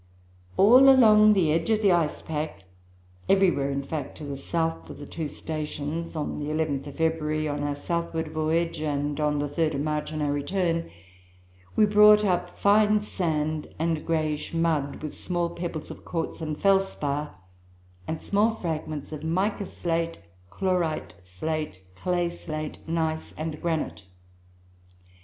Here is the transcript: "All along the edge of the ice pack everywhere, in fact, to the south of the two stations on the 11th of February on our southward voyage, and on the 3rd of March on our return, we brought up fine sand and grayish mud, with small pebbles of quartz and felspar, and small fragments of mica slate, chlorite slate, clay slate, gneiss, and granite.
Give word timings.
"All 0.57 0.89
along 0.89 1.33
the 1.33 1.51
edge 1.53 1.69
of 1.69 1.83
the 1.83 1.91
ice 1.91 2.23
pack 2.23 2.63
everywhere, 3.29 3.69
in 3.69 3.83
fact, 3.83 4.17
to 4.17 4.23
the 4.23 4.35
south 4.35 4.89
of 4.89 4.97
the 4.97 5.05
two 5.05 5.27
stations 5.27 6.15
on 6.15 6.39
the 6.39 6.47
11th 6.47 6.87
of 6.87 6.95
February 6.95 7.47
on 7.47 7.61
our 7.61 7.75
southward 7.75 8.29
voyage, 8.29 8.79
and 8.81 9.19
on 9.19 9.37
the 9.37 9.47
3rd 9.47 9.75
of 9.75 9.81
March 9.81 10.11
on 10.11 10.23
our 10.23 10.31
return, 10.31 10.89
we 11.75 11.85
brought 11.85 12.25
up 12.25 12.57
fine 12.57 13.01
sand 13.01 13.75
and 13.77 14.03
grayish 14.03 14.55
mud, 14.55 15.03
with 15.03 15.13
small 15.15 15.51
pebbles 15.51 15.91
of 15.91 16.03
quartz 16.03 16.41
and 16.41 16.59
felspar, 16.59 17.35
and 18.07 18.19
small 18.23 18.55
fragments 18.55 19.11
of 19.11 19.23
mica 19.23 19.67
slate, 19.67 20.17
chlorite 20.49 21.13
slate, 21.21 21.79
clay 21.95 22.27
slate, 22.27 22.79
gneiss, 22.87 23.33
and 23.37 23.61
granite. 23.61 24.01